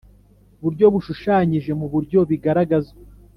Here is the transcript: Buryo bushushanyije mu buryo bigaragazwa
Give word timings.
Buryo 0.61 0.85
bushushanyije 0.93 1.71
mu 1.79 1.87
buryo 1.93 2.19
bigaragazwa 2.29 3.01